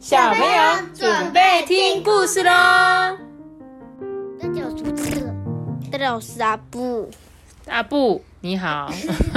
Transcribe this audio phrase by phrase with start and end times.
[0.00, 2.50] 小朋友准备听故事喽！
[4.40, 5.20] 大家好，我是
[5.90, 7.10] 大家好，我是阿布。
[7.66, 8.90] 阿布你好，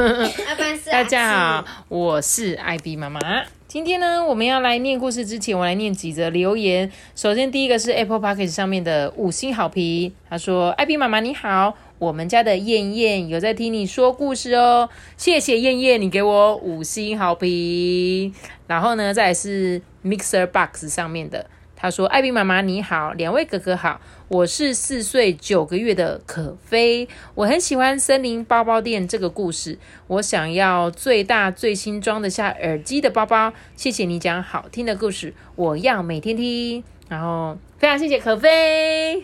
[0.90, 3.20] 大家好，我是艾比妈妈。
[3.68, 6.90] 今天呢，我们要来念故事之前，我来念几则留言。
[7.14, 18.36] 首先，第一个是 Apple p o c k e t 上面的五星好评，他说：“艾比妈妈你好，我们家的燕燕有在听你说故事哦，谢谢燕燕，你给我五星好评。”
[18.68, 21.46] 然后呢，再是 Mixer Box 上面的，
[21.78, 33.54] 他说：“艾比妈妈你好，两位哥哥好，我是四岁九个月的可菲，我很喜欢森林包包店这个故事，我想要最大最新装得下耳机的包包。
[33.78, 36.84] 谢谢你讲好听的故事，我要每天听。
[37.08, 39.24] 然后非常谢谢可菲，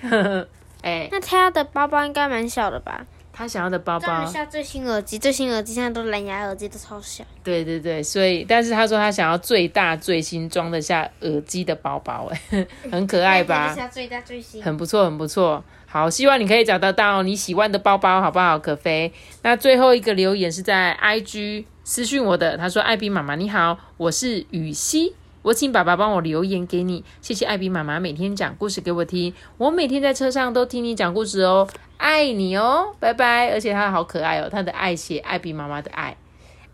[0.81, 3.05] 哎，那他的包包应该蛮小的吧？
[3.31, 7.23] 他想要的包包装得下最新耳机，最新耳机现在都蓝牙耳机都超小。
[7.41, 13.73] 对对对，所以但是他说他想要最大最新装得下耳机的包包，哎， 很可爱吧？
[13.73, 14.61] 下最大最新。
[14.61, 15.63] 很不错，很不错。
[15.85, 18.59] 好，希望你可以找得到你喜欢的包包，好不好？
[18.59, 19.11] 可菲。
[19.41, 25.15] 那最后一个留言是在 IG 私讯我的，他说：“艾比妈妈你好，我是雨熙，
[25.49, 33.49] 我请爸爸帮我留言给你，谢谢艾比妈妈每天讲故事给我听，我每天在车上都听你讲故事哦，爱你哦，拜拜。
[33.49, 36.15] 而且他好可爱哦，他的爱写艾比妈妈的爱，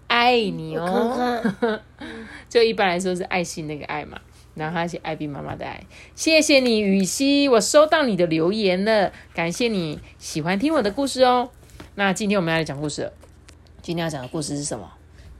[0.07, 1.53] 爱你哦，
[2.49, 4.19] 就一般来说是爱心那个爱嘛。”
[4.55, 11.49] 然后他写艾比妈妈的爱，谢谢你雨熙，我收到你的留言了，感谢你喜欢听我的故事哦。
[11.95, 13.13] 那今天我们要来讲故事了，
[13.81, 14.91] 今天要讲的故事是什么？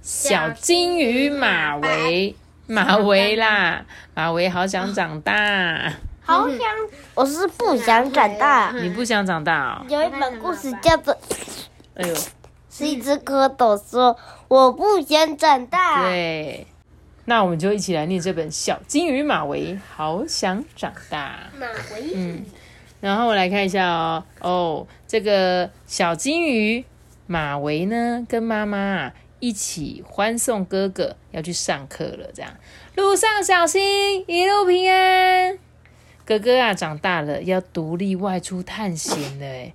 [0.02, 2.34] 小金鱼马维，
[2.68, 3.86] 马维啦，
[4.16, 5.94] 马维好想长大，
[6.26, 6.60] 好想，
[7.14, 8.72] 我是不想长大。
[8.72, 9.86] 你不想长大哦？
[9.88, 11.16] 有一本故事叫做，
[11.96, 12.16] 哎呦，
[12.70, 16.02] 是一只蝌蚪说我不想长大。
[16.04, 16.66] 对，
[17.26, 21.38] 那我们就一起来念这本《小金鱼马维好想长大》。
[21.60, 22.44] 马维，嗯，
[23.02, 26.84] 然后我来看一下哦，哦，这个小金鱼
[27.28, 29.14] 马维呢，跟妈妈啊
[29.46, 32.52] 一起欢送哥哥要去上课了，这样
[32.96, 35.60] 路上小心，一路平安。
[36.26, 39.72] 哥哥啊，长大了，要独立外出探险了，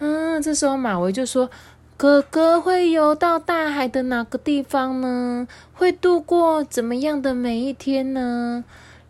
[0.00, 1.48] 嗯，这时候马维就说。
[1.96, 5.48] 哥哥会游到大海的哪个地方呢？
[5.72, 8.64] 会度过怎么样的每一天呢？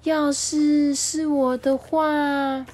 [0.05, 2.65] 要是是我的话，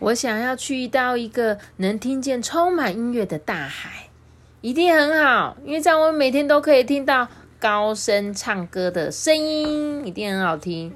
[0.00, 4.10] 我想要去到一个能听见充满音乐的大海，
[4.64, 7.28] 一定很好，因为这样我每天都可以听到
[7.60, 10.90] 高声唱歌的声音，一定很好听。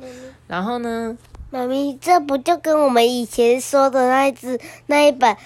[0.47, 1.15] 然后呢，
[1.51, 5.37] 妈咪，这不就跟我们以前说的那一只那一本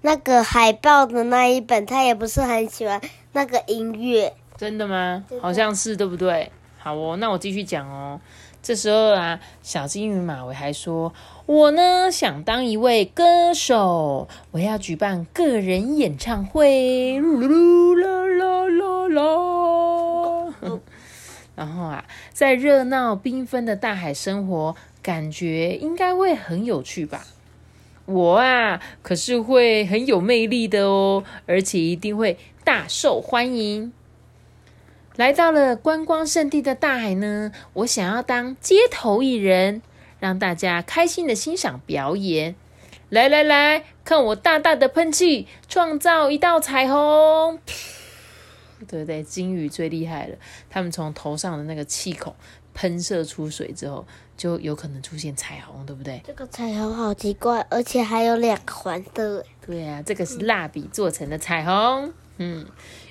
[0.00, 3.00] 那个海报的那一本，他也不是很喜欢
[3.34, 4.34] 那个音乐。
[4.56, 5.24] 真的吗？
[5.40, 6.50] 好像是，对不对？
[6.76, 8.18] 好哦，那我继续讲哦。
[8.62, 11.12] 这时候啊，小金鱼马尾还说
[11.46, 20.52] ：“我呢想当一位歌手，我要举办个人演唱会。”啦啦啦啦。
[21.56, 27.26] 然后啊，在热闹缤纷的大海生活，感觉应该会很有趣吧？
[28.06, 33.92] 我啊，可是会很有魅力的哦，而且一定会大受欢迎。
[35.16, 39.82] 来到了观光胜地的大海呢，我想要当街头艺人，
[40.18, 42.54] 让大家开心的欣赏表演。
[43.10, 47.58] 来来来，看我大大的喷气，创造一道彩虹！
[48.88, 49.22] 对不对？
[49.22, 50.36] 金鱼最厉害了，
[50.70, 52.34] 他们从头上的那个气孔
[52.72, 54.06] 喷射出水之后，
[54.36, 56.22] 就有可能出现彩虹，对不对？
[56.24, 59.44] 这个彩虹好奇怪，而且还有两个环的。
[59.66, 62.06] 对啊，这个是蜡笔做成的彩虹。
[62.06, 62.14] 嗯，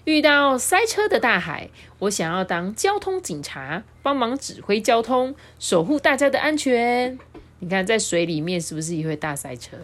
[0.05, 1.69] 遇到塞车的大海，
[1.99, 7.17] 我想要当交通警察，帮忙指挥交通，守护大家的安全。
[7.59, 9.77] 你看，在水里面是不是也会大塞车？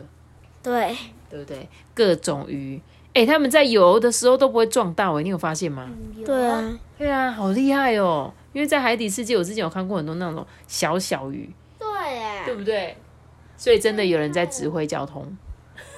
[0.63, 0.95] 对，
[1.29, 1.67] 对不对？
[1.93, 2.81] 各种鱼，
[3.13, 5.89] 哎，他们在游的时候都不会撞到，哎，你有发现吗？
[6.25, 8.33] 对啊，对啊，好厉害哦！
[8.53, 11.87] 因为在海底世界，我之前有看过很多那种小小鱼，对，
[12.45, 12.95] 对不对？
[13.57, 15.37] 所以真的有人在指挥交通。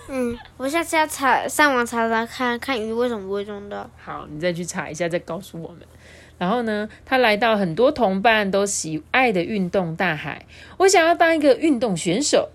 [0.09, 3.89] 嗯，我下次要查上网查查看看鱼为什么不会中到。
[3.97, 5.79] 好，你再去查一下，再告诉我们。
[6.37, 10.45] 然后呢，他来到很多同伴都喜爱的运动大海，
[10.77, 12.49] 我想要当一个运动选手，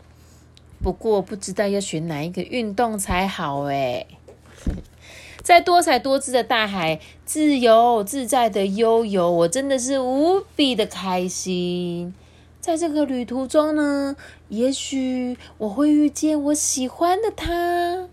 [0.82, 4.06] 不过不知道要选哪一个运动才好哎。
[5.42, 12.14] 在多彩多姿的大海，自由自在的悠游，我真的是无比的开心。
[12.62, 14.14] 在这个旅途中呢，
[14.48, 18.08] 也许我会遇见我喜欢的他，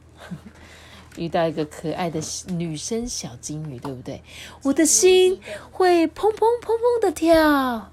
[1.15, 4.23] 遇到一个可爱的女生小金鱼，对不对？
[4.63, 7.91] 我的心会砰砰砰砰的跳。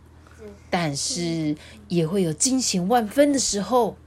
[0.71, 1.57] 但是
[1.89, 3.99] 也会有惊险万分的时候。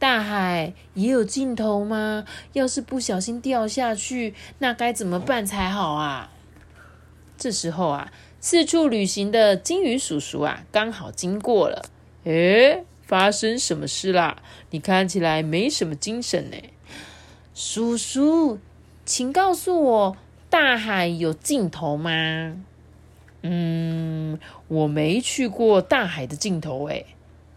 [0.00, 2.24] 大海也有尽头吗？
[2.54, 6.32] 要是不小心掉下去，那该怎么办才好啊？
[7.38, 8.12] 这时候啊，
[8.44, 11.84] 四处旅行的金鱼叔叔啊，刚好经过了。
[12.24, 14.42] 诶，发生什么事啦？
[14.70, 16.56] 你看起来没什么精神呢。
[17.54, 18.58] 叔叔，
[19.06, 20.16] 请告诉我，
[20.50, 22.56] 大海有尽头吗？
[23.42, 27.06] 嗯，我没去过大海的尽头诶，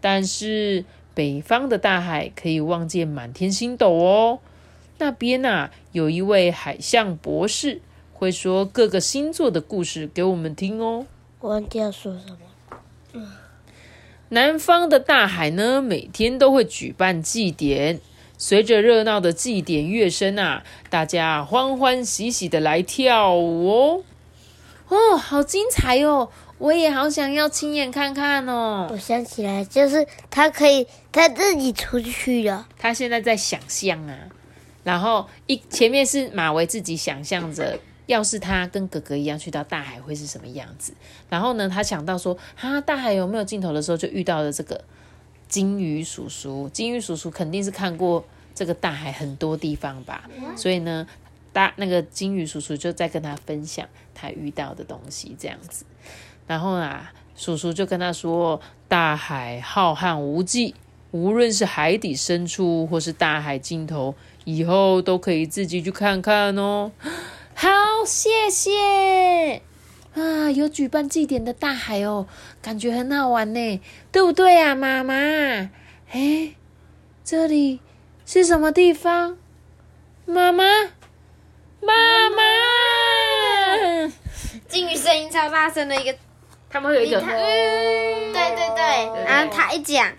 [0.00, 0.84] 但是。
[1.16, 4.38] 北方的大海可以望见满天星斗哦，
[4.98, 7.80] 那边呐有一位海象博士，
[8.18, 11.06] 会说各个星座的故事给我们听哦。
[11.40, 12.38] 我忘记要说什么。
[13.12, 13.28] 嗯
[14.30, 18.00] 南方的大海呢，每天都会举办祭典，
[18.36, 24.02] 随着热闹的祭典乐声啊，大家欢欢喜喜的来跳舞哦。
[24.88, 26.28] 哦，好精彩哦！
[26.58, 28.88] 我也好想要亲眼看看哦！
[28.90, 32.66] 我想起来，就是他可以他自己出去了。
[32.78, 34.16] 他现在在想象啊，
[34.82, 40.94] 然后一前面是马维自己想象着，要是他跟哥哥一样去到大海会是什么样子。
[41.28, 44.82] 然后呢，他想到说，哈，大海有没有尽头的时候，就遇到了这个
[45.48, 46.68] 金鱼叔叔。
[46.72, 48.24] 金鱼叔叔肯定是看过
[48.54, 51.06] 这个大海很多地方吧，所以呢，
[51.52, 55.84] 大那个金鱼叔叔就在跟他分享他遇到的东西，这样子。
[56.46, 60.74] 然后啊，叔叔就跟他说：“大海浩瀚无际，
[61.10, 64.14] 无论是海底深处或是大海尽头，
[64.44, 66.92] 以后都可以自己去看看哦。”
[67.58, 69.62] 好，谢谢
[70.14, 70.50] 啊！
[70.50, 72.26] 有举办祭典的大海哦，
[72.60, 73.80] 感觉很好玩呢，
[74.12, 75.14] 对不对啊，妈妈？
[76.10, 76.54] 哎，
[77.24, 77.80] 这里
[78.26, 79.38] 是什么地方？
[80.26, 80.64] 妈妈，
[81.80, 82.42] 妈妈！
[84.68, 86.14] 金鱼声音超大声的一个。
[86.68, 90.12] 他们会有一种，对对对，然后他一讲，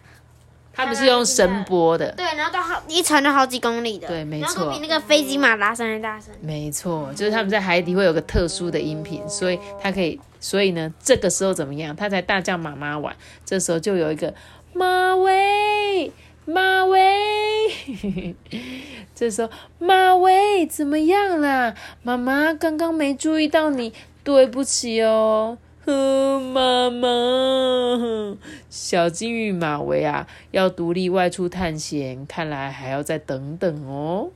[0.77, 11.95] 他们是用声波的，对，然后到好一传都好几公里的，对，没错，比那个飞机马拉声还大声，没错，就是他们在海底会有个特殊的音频，所以他可以，所以呢，这个时候怎么样？
[11.95, 14.31] 他才大叫妈妈玩，这时候就有一个
[14.73, 16.11] 马威，
[16.45, 18.35] 马威，
[19.15, 21.73] 这时候马威怎么样啦？
[22.03, 23.91] 妈妈刚刚没注意到你，
[24.23, 25.57] 对不起哦。
[25.91, 28.37] 妈妈，
[28.69, 34.29] 小金鱼马维啊，要独立外出探险，看来还要再等等哦。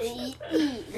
[0.00, 0.34] 一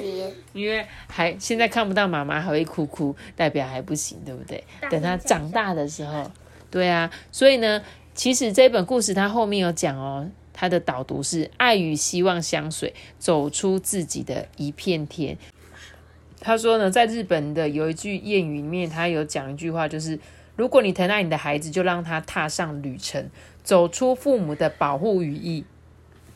[0.01, 4.63] 年，因为还现在看不到妈妈，还会哭哭，代表还不行，对不对？
[4.89, 6.31] 等他长大的时候，
[6.69, 7.11] 对啊。
[7.31, 7.81] 所以呢，
[8.13, 15.37] 其实这本故事它后面有讲哦，它的导读是爱与希望相随，走出自己的一片天。
[16.43, 20.19] 他说呢，在日本的有一句谚语里面，他有讲一句话，就是
[20.55, 23.29] 如果你疼爱你的孩子，就让他踏上旅程，
[23.63, 25.63] 走出父母的保护羽翼，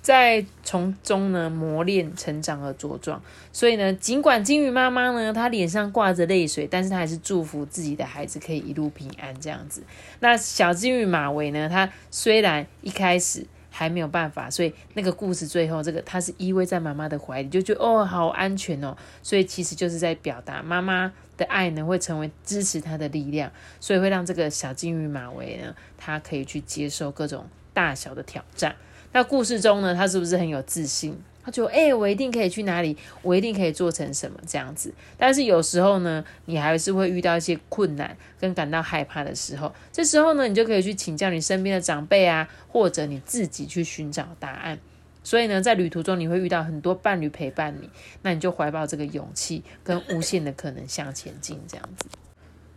[0.03, 3.19] 在从中呢磨练、成长而茁壮。
[3.51, 9.83] 所以呢，尽管金鱼妈妈呢，她脸上挂着泪水，但是她还是祝福自己的孩子可以一路平安这样子。
[10.19, 13.47] 那小金鱼马尾呢，它虽然一开始。
[13.77, 18.95] 还没有办法，所以那个故事最后，这个他是依偎在妈妈的怀里，就觉得哦，好安全哦。
[19.21, 23.51] 所以其实就是在表达妈妈的爱呢，会成为支持他的力量，
[23.81, 28.73] 所以会让这个小金鱼马尾呢，他可以去接受各种大小的挑战。
[29.11, 31.21] 那故事中呢，他是不是很有自信？
[31.45, 34.91] 他就哎，我一定可以去哪里，我一定可以做成什么这样子。
[35.15, 39.71] 但是有时候呢，你还是会遇到一些困难跟感到害怕的时候。
[39.91, 44.79] 这时候呢，你就可以去请教你身边的长辈啊，或者你自己去寻找答案。
[45.23, 47.89] 所以呢，在旅途中你会遇到很多伴侣陪伴你，
[48.21, 52.07] 那你就怀抱这个勇气跟无限的可能向前进这样子。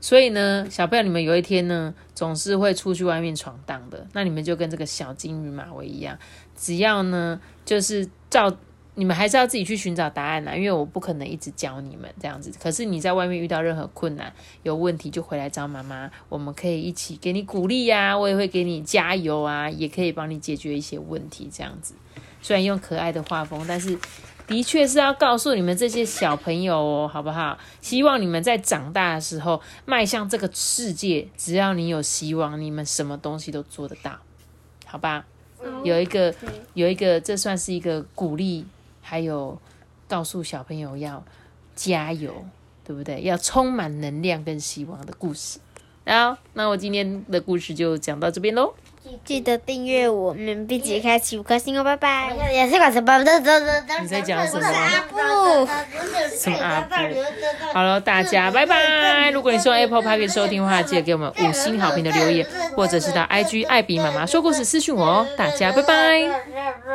[0.00, 4.06] 所以呢，小朋友，你们有一天呢，总是会出去外面闯荡的。
[4.12, 6.16] 那你们就跟这个小金鱼马尾一样，
[6.56, 8.56] 只要呢，就是照
[8.94, 12.52] 你们还是要自己去寻找答案啦，因为我不可能一直教你们这样子。
[12.60, 14.32] 可是你在外面遇到任何困难、
[14.62, 21.94] 有问题，就回来找妈妈，我们可以一起给你鼓励呀，我也会给你加油啊，也可以帮你解决一些问题这样子。
[22.42, 23.98] 虽然用可爱的画风，但是。
[24.48, 27.58] 的确是要告诉你们这些小朋友哦，好不好？
[27.82, 34.16] 希望你们在长大的时候迈向这个世界，只要你有希望，你们什么东西都做得到，
[34.86, 35.26] 好吧？
[35.84, 36.34] 有一个，
[36.74, 38.64] 有一个，这算是一个鼓励，
[39.00, 39.58] 还有
[40.08, 41.24] 告诉小朋友要
[41.74, 42.44] 加油，
[42.84, 43.22] 对不对？
[43.22, 45.58] 要充满能量跟希望的故事。
[46.08, 48.72] 好，那我今天的故事就讲到这边喽。
[49.26, 52.34] 记得订阅我们，并且开启五颗星哦，拜拜。
[52.50, 53.18] 也是管什么？
[54.00, 55.68] 你在讲什么阿布，
[56.34, 56.94] 什么阿布？
[57.74, 59.30] 好了，大家拜拜！
[59.30, 65.26] 如果你是用 Apple Park 收听的话，记得给我们五星好评的留言，或者是到 IG 艾比妈妈说故事私讯我哦。
[65.36, 66.78] 大家拜拜。